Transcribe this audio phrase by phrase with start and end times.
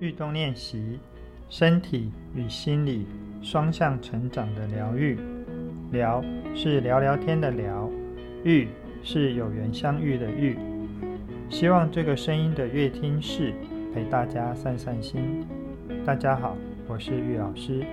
[0.00, 0.98] 运动练习，
[1.50, 3.06] 身体与心理
[3.42, 5.18] 双向成长的疗愈。
[5.92, 6.24] 聊
[6.54, 7.86] 是聊聊天的聊，
[8.42, 8.66] 愈
[9.02, 10.56] 是有缘相遇的遇。
[11.50, 13.52] 希望这个声音的乐听室
[13.92, 15.44] 陪大家散散心。
[16.06, 16.56] 大家好，
[16.88, 17.84] 我是玉老师，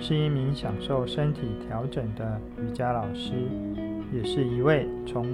[0.00, 3.34] 是一名享受身体调整的瑜伽老师，
[4.12, 5.28] 也是一位从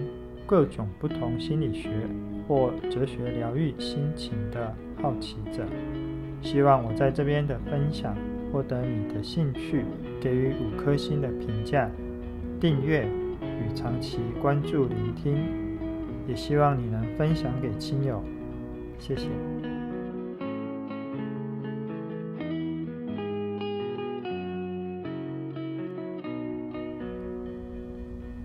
[0.45, 1.89] 各种不同心理学
[2.49, 5.67] 或哲学疗愈心情的好奇者。
[6.41, 8.17] 希望我在这边的分享
[8.51, 9.85] 获得你的兴趣，
[10.19, 11.91] 给予五颗星的评价、
[12.59, 13.07] 订阅
[13.43, 15.37] 与长期关注聆听，
[16.27, 18.23] 也希望你能分享给亲友，
[18.99, 19.29] 谢谢。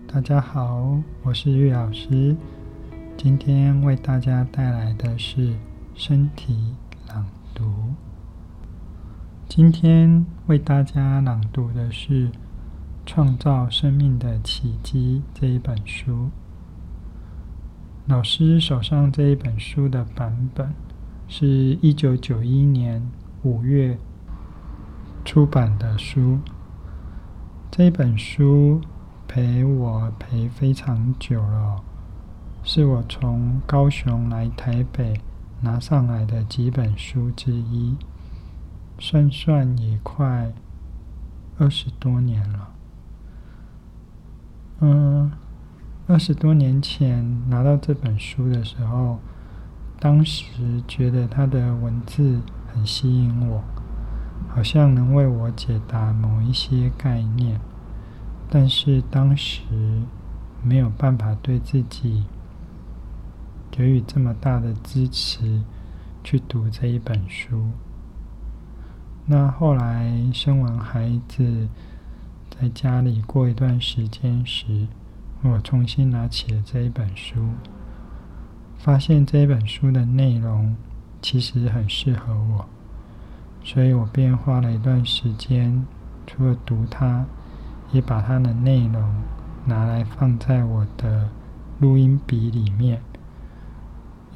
[0.07, 2.35] 大家好，我是玉老师，
[3.23, 5.53] 今天为大家带来的是
[5.95, 6.75] 身体
[7.07, 7.93] 朗读。
[9.47, 12.27] 今天为大家朗读的是
[13.05, 16.31] 《创造生命的奇迹》这一本书。
[18.07, 20.73] 老师手上这一本书的版本
[21.29, 21.47] 是
[21.81, 23.09] 一九九一年
[23.43, 23.97] 五月
[25.23, 26.39] 出版的书。
[27.71, 28.81] 这本书
[29.29, 31.81] 陪我陪非常久了，
[32.63, 35.19] 是我从高雄来台北
[35.61, 37.95] 拿上来的几本书之一。
[38.99, 40.53] 算算也快
[41.57, 42.69] 二十多年了。
[44.79, 45.31] 嗯，
[46.07, 49.19] 二十多年前拿到这本书的时候，
[49.99, 52.39] 当时觉得它的文字
[52.71, 53.63] 很吸引我，
[54.47, 57.59] 好像能为我解答某一些概念，
[58.49, 59.63] 但是当时
[60.61, 62.25] 没有办法对自己
[63.75, 65.63] 给予这么大的支持
[66.23, 67.71] 去读这一本书。
[69.25, 71.67] 那后来生完孩子，
[72.51, 74.87] 在家里过一段时间时，
[75.41, 77.47] 我重新拿起了这一本书，
[78.77, 80.75] 发现这一本书的内容
[81.19, 82.65] 其实很适合我，
[83.63, 85.83] 所以我便花了一段时间，
[86.27, 87.25] 除了读它，
[87.91, 89.01] 也把它的内容
[89.65, 91.27] 拿来放在我的
[91.79, 93.01] 录音笔里面。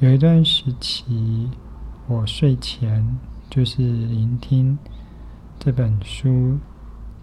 [0.00, 1.50] 有一段时期，
[2.06, 3.18] 我睡前。
[3.50, 4.78] 就是聆听
[5.58, 6.58] 这本书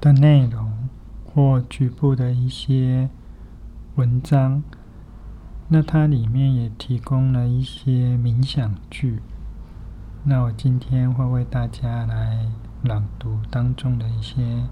[0.02, 0.90] 的内容
[1.24, 3.08] 或局部的一些
[3.94, 4.64] 文章，
[5.68, 9.22] 那它里面也提供了一些冥想句。
[10.24, 12.50] 那我今天会为大家来
[12.82, 14.64] 朗读当中的一些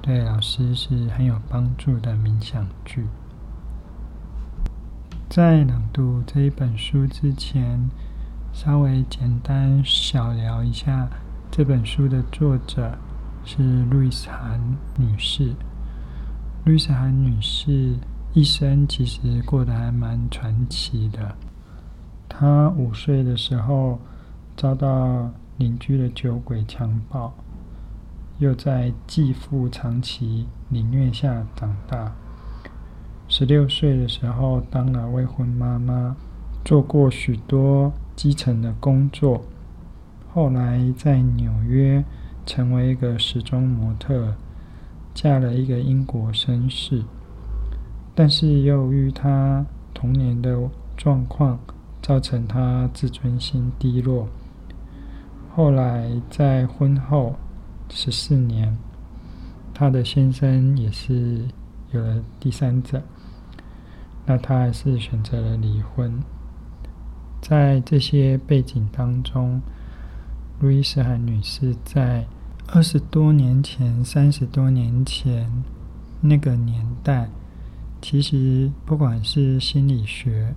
[0.00, 3.06] 对老师是很有帮助的冥想句。
[5.30, 7.88] 在朗读这一本书之前，
[8.52, 11.08] 稍微简单小聊一下，
[11.52, 12.98] 这本书的作者
[13.44, 14.60] 是路易斯·韩
[14.98, 15.54] 女士。
[16.64, 17.94] 路易斯·韩女士
[18.32, 21.36] 一生其实过得还蛮传奇的。
[22.28, 24.00] 她五岁的时候
[24.56, 27.32] 遭到邻居的酒鬼强暴，
[28.40, 32.12] 又在继父长期凌虐下长大。
[33.40, 36.14] 十六岁的时候当了未婚妈妈，
[36.62, 37.90] 做过许多。
[38.14, 39.42] 基层的工作，
[40.30, 42.04] 后来在纽约
[42.44, 44.34] 成为一个时装模特，
[45.14, 47.02] 嫁了一个英国绅士，
[48.14, 49.64] 但是由于她
[49.94, 51.58] 童年的状况，
[52.02, 54.28] 造成她自尊心低落。
[55.56, 57.36] 后来在婚后
[57.88, 58.76] 十四年，
[59.72, 61.48] 她的先生也是
[61.92, 63.02] 有了第三者，
[64.26, 66.22] 那她还是选择了离婚。
[67.40, 69.62] 在这些背景当中，
[70.60, 72.26] 路易斯·韩女士在
[72.68, 75.50] 二十多年前、三十多年前
[76.20, 77.30] 那个年代，
[78.02, 80.54] 其实不管是心理学，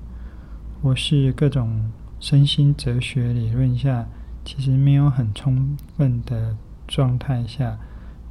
[0.81, 4.05] 或是各种身心哲学理论下，
[4.43, 6.55] 其实没有很充分的
[6.85, 7.79] 状态下，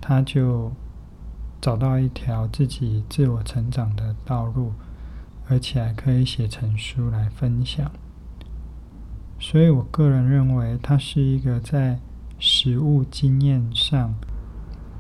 [0.01, 0.71] 她就
[1.61, 4.73] 找到一条自己自我成长的道路，
[5.53, 7.93] 而且还可以写成书来分享。
[9.39, 12.01] 所以我个人认为，它是一个在
[12.39, 14.15] 实物经验上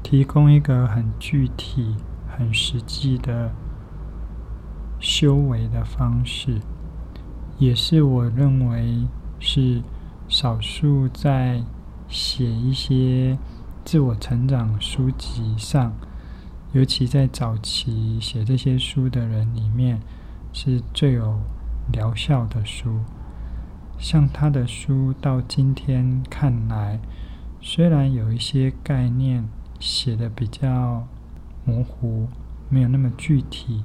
[0.02, 1.96] 提供一个很具体、
[2.28, 3.50] 很实际的
[5.00, 6.60] 修为的方式，
[7.58, 9.06] 也是我认为
[9.38, 9.80] 是
[10.28, 11.64] 少数在
[12.08, 13.38] 写一些
[13.86, 15.94] 自我成长书籍上，
[16.72, 19.98] 尤其在早期写这些书的人里面，
[20.52, 21.40] 是最有
[21.90, 23.00] 疗效的书。
[23.98, 26.98] 像他的书到今天看来，
[27.60, 31.06] 虽然有一些概念写得比较
[31.64, 32.28] 模糊，
[32.68, 33.84] 没有那么具体，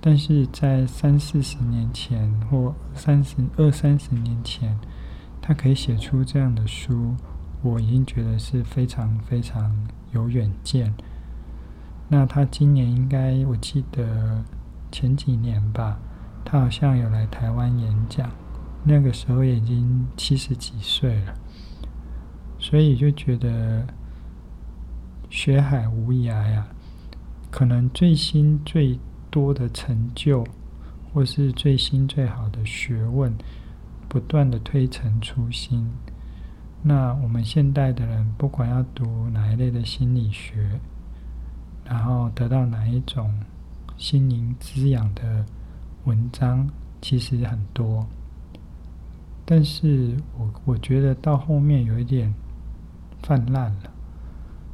[0.00, 4.78] 但是在三四十年前或三十二三十年前，
[5.42, 7.14] 他可以写出这样的书，
[7.62, 9.74] 我已经觉得是非常非常
[10.12, 10.94] 有远见。
[12.08, 14.42] 那他今年应该，我记得
[14.94, 15.98] 前几年吧，
[16.44, 18.30] 他好像有来台湾演讲。
[18.84, 21.34] 那个时候已经七十几岁了，
[22.60, 23.84] 所以就觉得
[25.28, 26.68] 学海无涯呀。
[27.50, 29.00] 可能最新最
[29.32, 30.46] 多的成就，
[31.12, 33.34] 或是最新最好的学问，
[34.08, 35.90] 不断的推陈出新。
[36.82, 40.78] 那我们现代的人，不管要读哪一类的心理学，
[41.84, 43.32] 然后得到哪一种
[43.96, 45.44] 心灵滋养的
[46.04, 46.68] 文章，
[47.00, 48.06] 其实很多。
[49.44, 52.32] 但是我我觉得到后面有一点
[53.22, 53.90] 泛滥了，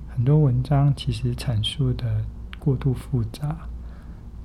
[0.09, 2.25] 很多文章其实阐述的
[2.59, 3.69] 过度复杂，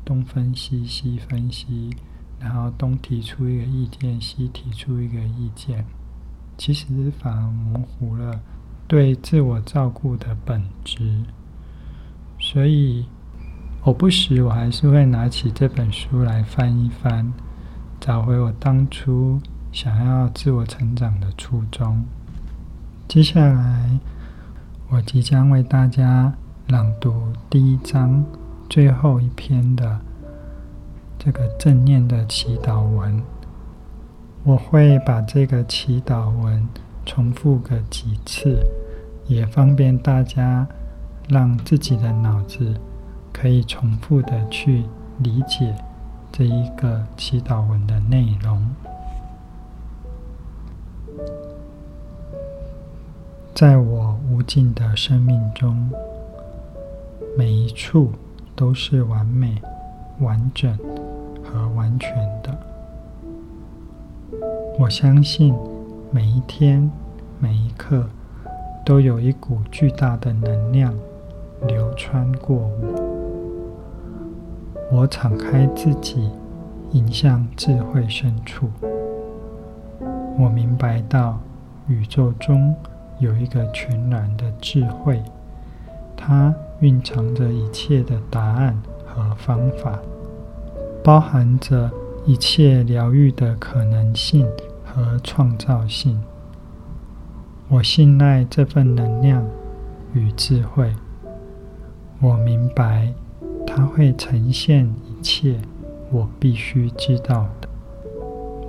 [0.03, 1.95] 东分析西分析，
[2.39, 5.85] 然后东提出一个意见，西提出一个意见，
[6.57, 8.41] 其实反而模糊了
[8.87, 11.23] 对自我照顾的本质。
[12.39, 13.05] 所以
[13.85, 17.31] 我不时我还是会拿起这本书来翻一翻，
[17.99, 19.39] 找回我当初。
[19.71, 22.03] 想要自我成长的初衷。
[23.07, 23.99] 接下来，
[24.89, 26.33] 我即将为大家
[26.69, 27.13] 朗读
[27.47, 28.25] 第一章
[28.67, 29.99] 最后一篇的
[31.19, 33.21] 这个正念的祈祷文。
[34.43, 36.67] 我会把这个祈祷文
[37.05, 38.65] 重复个几次，
[39.27, 40.65] 也方便大家
[41.29, 42.73] 让自己的脑子
[43.35, 44.85] 可以重复的去
[45.19, 45.75] 理解
[46.31, 48.65] 这一个祈祷文的内容。
[53.53, 55.89] 在我无尽的生命中，
[57.37, 58.13] 每一处
[58.55, 59.61] 都是完美、
[60.19, 60.77] 完整
[61.43, 62.57] 和完全的。
[64.79, 65.53] 我相信
[66.09, 66.89] 每一天、
[67.39, 68.07] 每一刻
[68.85, 70.93] 都有一股巨大的能量
[71.67, 73.14] 流穿过我。
[74.91, 76.29] 我敞开自己，
[76.91, 78.69] 迎向智慧深处。
[80.37, 81.39] 我明白到
[81.87, 82.75] 宇宙中。
[83.19, 85.23] 有一个全然的智慧，
[86.17, 89.97] 它蕴藏着一切的答案和方法，
[91.01, 91.89] 包含着
[92.25, 94.45] 一切疗愈的可能性
[94.83, 96.21] 和创造性。
[97.69, 99.41] 我信赖这份能量
[100.13, 100.93] 与智慧，
[102.19, 103.13] 我明白
[103.75, 105.59] 它会呈现一切
[106.09, 107.67] 我必须知道的，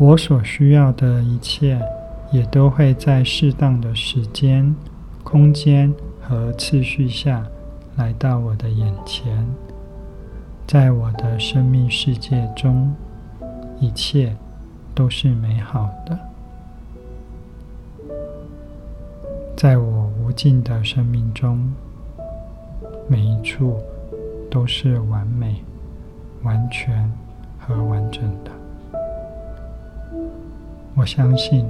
[0.00, 1.80] 我所需要的一切。
[2.32, 4.74] 也都会在适当的时间、
[5.22, 7.46] 空间和次序下
[7.94, 9.46] 来到我的眼前。
[10.66, 12.92] 在我的生命世界中，
[13.78, 14.36] 一切
[14.92, 16.18] 都是美好的。
[19.56, 21.72] 在我无尽的生命中，
[23.06, 23.80] 每一处
[24.56, 25.62] 都是完美、
[26.42, 27.12] 完全
[27.58, 28.50] 和完整的。
[30.94, 31.68] 我相信。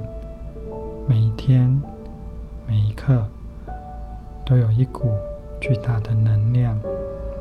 [1.05, 1.81] 每一天，
[2.65, 3.27] 每一刻，
[4.45, 5.11] 都有一股
[5.59, 6.79] 巨大的能量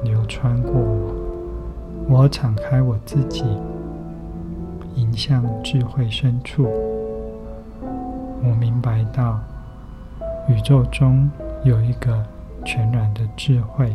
[0.03, 1.15] 流穿过我。
[2.09, 3.45] 我敞开我自己，
[4.97, 6.65] 迎向智慧深处。
[8.43, 9.39] 我明白到，
[10.49, 11.31] 宇宙中
[11.63, 12.21] 有一个
[12.65, 13.95] 全然的智慧，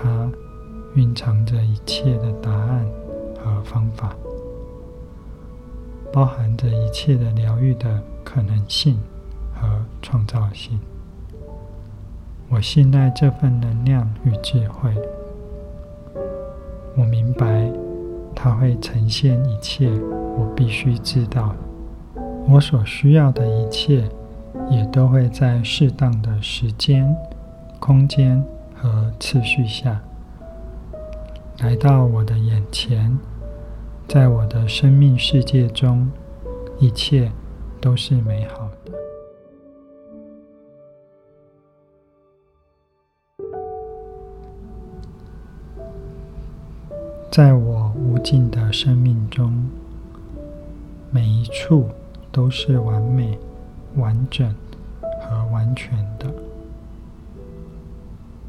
[0.00, 0.30] 它
[0.94, 2.86] 蕴藏着一切的答案
[3.42, 4.14] 和方法。
[6.12, 8.98] 包含着一切的疗愈的可能性
[9.52, 9.68] 和
[10.00, 10.78] 创造性。
[12.48, 14.90] 我信赖这份能量与智慧。
[16.96, 17.70] 我明白，
[18.34, 21.54] 它会呈现一切我必须知道。
[22.48, 24.08] 我所需要的一切，
[24.70, 27.14] 也都会在适当的时间、
[27.78, 28.42] 空间
[28.80, 30.00] 和次序下，
[31.58, 33.18] 来到我的眼前。
[34.06, 36.10] 在我的生命世界中，
[36.78, 37.30] 一切
[37.80, 38.92] 都是美好的。
[47.30, 49.68] 在我无尽的生命中，
[51.10, 51.90] 每一处
[52.32, 53.38] 都是完美、
[53.96, 54.54] 完整
[55.20, 56.47] 和完全的。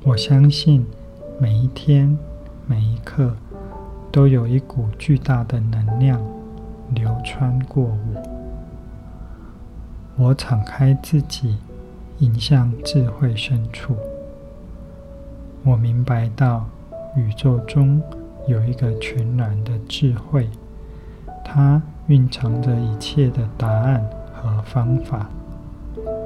[0.04, 0.86] 我相信
[1.40, 2.18] 每一天、
[2.66, 3.36] 每一刻。
[4.12, 6.20] 都有一股巨大的能量
[6.96, 8.24] 流穿过我。
[10.16, 11.58] 我敞开自己，
[12.18, 13.96] 迎向智慧深处。
[15.64, 16.66] 我明白到
[17.16, 18.02] 宇宙中
[18.48, 20.50] 有一个全然的智慧，
[21.46, 24.04] 它蕴藏着一切的答案
[24.34, 25.30] 和方法，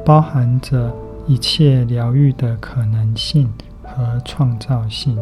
[0.05, 0.89] 包含着
[1.25, 3.49] 一切疗愈的可能性
[3.81, 5.17] 和创造性。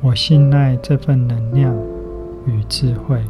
[0.00, 1.74] 我信赖这份能量
[2.46, 3.20] 与智慧。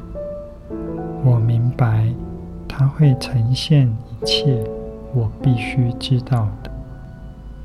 [1.24, 2.12] 我明白，
[2.68, 4.62] 它会呈现一切
[5.14, 6.70] 我必须知道的。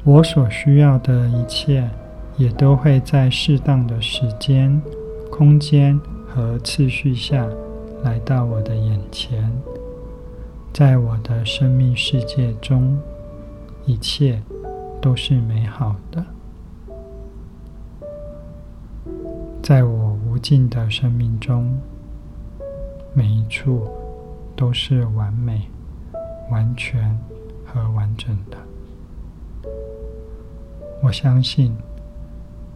[0.06, 1.90] 我所需要的一切，
[2.38, 4.82] 也都会在适当的时间、
[5.30, 6.00] 空间
[6.30, 7.46] 和次序下
[8.04, 9.52] 来到我的眼前。
[10.72, 12.98] 在我的生命世界中，
[13.90, 14.42] 一切
[15.02, 16.26] 都是美好的。
[19.62, 21.80] 在我无尽的生命中。
[23.12, 23.88] 每一处
[24.56, 25.68] 都是完美、
[26.52, 27.18] 完全
[27.66, 28.58] 和完整的。
[31.02, 31.76] 我相信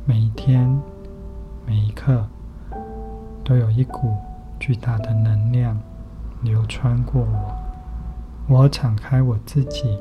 [0.05, 0.67] 每一天、
[1.67, 2.27] 每一刻
[3.43, 4.17] 都有一股
[4.59, 5.79] 巨大的能量
[6.41, 7.55] 流穿过我。
[8.49, 9.99] 我敞开我自己，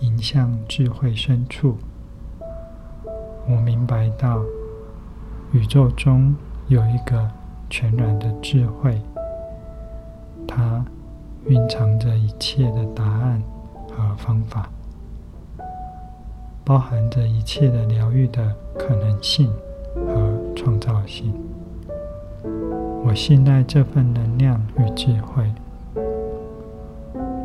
[0.00, 1.76] 迎向智慧深处。
[3.48, 4.42] 我明白到
[5.52, 6.34] 宇宙中
[6.68, 7.28] 有一个。
[7.70, 8.98] 全然的智慧，
[10.46, 10.82] 它
[11.44, 13.42] 蕴藏着一切的答案
[13.90, 14.70] 和方法，
[16.64, 19.52] 包含着一切的疗愈的可能性
[19.94, 21.30] 和创造性。
[23.04, 25.52] 我信赖这份能量与智慧，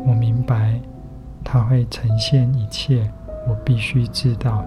[0.06, 0.80] 我明白
[1.44, 3.12] 它会呈现一切
[3.46, 4.64] 我必须知道，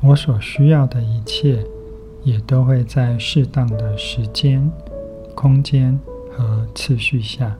[0.00, 1.62] 我所需要的一切。
[2.22, 4.70] 也都会在适当的时间、
[5.34, 5.98] 空间
[6.30, 7.56] 和次序下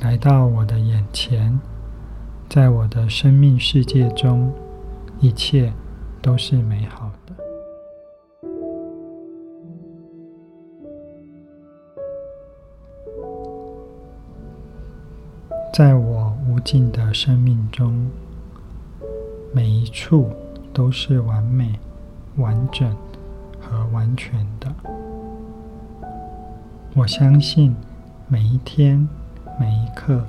[0.00, 1.56] 来到我的眼前。
[2.48, 4.52] 在我的生命世界中，
[5.20, 5.72] 一切
[6.20, 7.34] 都是美好的。
[15.72, 16.15] 在我
[16.66, 18.10] 尽的生命中，
[19.54, 20.30] 每一处
[20.74, 21.78] 都是完美。
[22.38, 22.94] 完整
[23.58, 24.70] 和完全的，
[26.94, 27.74] 我相信
[28.28, 29.08] 每一天、
[29.58, 30.22] 每一刻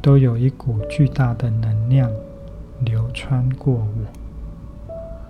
[0.00, 2.10] 都有一股巨大的能量
[2.80, 5.28] 流穿过我。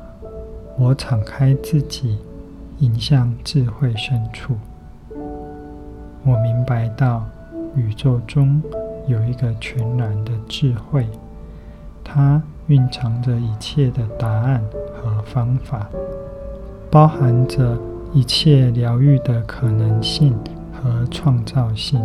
[0.78, 2.19] 我敞开自己，
[2.78, 4.55] 迎向智慧深处。
[6.23, 7.26] 我明白到
[7.75, 8.62] 宇宙中
[9.07, 11.07] 有一个全然的智慧，
[12.05, 14.63] 它蕴藏着一切的答案。
[15.07, 15.89] 和方法，
[16.91, 17.79] 包含着
[18.13, 20.37] 一切疗愈的可能性
[20.73, 22.03] 和创造性。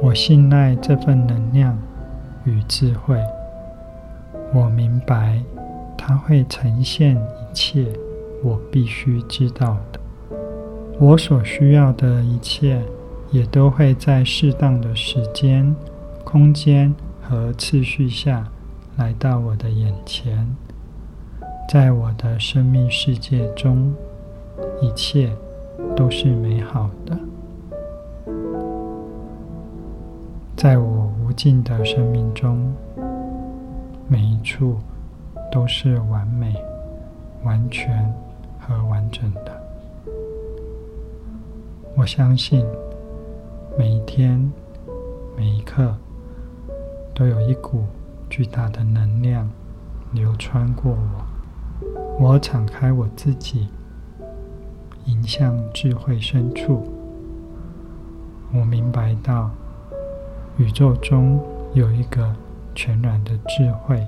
[0.00, 1.76] 我信赖这份能量
[2.44, 3.20] 与智慧。
[4.54, 5.42] 我明白，
[5.98, 7.86] 它会呈现一切
[8.44, 9.98] 我必须知道的。
[11.00, 12.80] 我所需要的一切，
[13.30, 15.74] 也都会在适当的时间、
[16.24, 18.48] 空间和次序下
[18.96, 20.46] 来到我的眼前。
[21.68, 23.94] 在我的生命世界中，
[24.80, 25.30] 一切
[25.94, 27.16] 都是美好的。
[30.56, 32.74] 在我无尽的生命中，
[34.08, 34.76] 每一处
[35.52, 36.54] 都是完美、
[37.44, 38.12] 完全
[38.58, 39.60] 和完整的。
[41.96, 42.66] 我相信
[43.78, 44.52] 每一天、
[45.36, 45.94] 每一刻
[47.14, 47.84] 都有一股
[48.28, 49.48] 巨大的能量
[50.12, 51.24] 流穿过我。
[52.18, 53.68] 我敞开我自己，
[55.06, 56.86] 迎向智慧深处。
[58.52, 59.50] 我明白到，
[60.58, 61.40] 宇宙中
[61.72, 62.34] 有一个
[62.74, 64.06] 全然的智慧，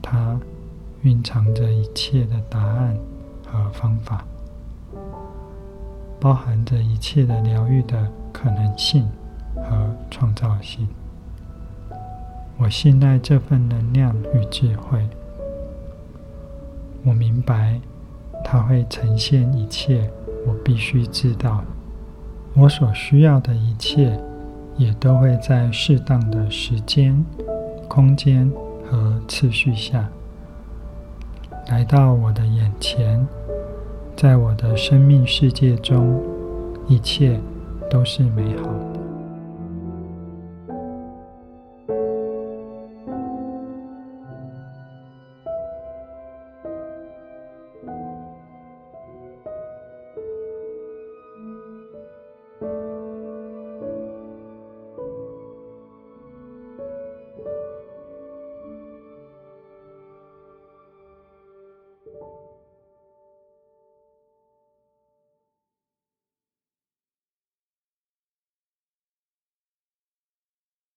[0.00, 0.38] 它
[1.02, 2.96] 蕴藏着一切的答案
[3.50, 4.24] 和方法，
[6.20, 9.08] 包含着一切的疗愈的可能性
[9.56, 10.86] 和创造性。
[12.58, 15.08] 我信赖这份能量与智慧。
[17.02, 17.80] 我明白，
[18.44, 20.10] 它会呈现一切
[20.46, 21.64] 我必须知道。
[22.54, 24.20] 我所需要的一切，
[24.76, 27.24] 也都会在适当的时间、
[27.88, 28.52] 空间
[28.90, 30.06] 和次序下
[31.68, 33.26] 来到我的眼前。
[34.20, 36.22] 在我的生命世界中，
[36.86, 37.40] 一切
[37.88, 38.99] 都是美好的。